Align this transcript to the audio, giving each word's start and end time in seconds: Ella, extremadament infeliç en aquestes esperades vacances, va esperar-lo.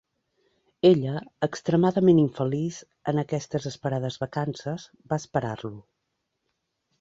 Ella, 0.87 1.19
extremadament 1.47 2.21
infeliç 2.21 2.79
en 3.13 3.23
aquestes 3.25 3.69
esperades 3.73 4.19
vacances, 4.25 4.89
va 5.13 5.21
esperar-lo. 5.25 5.73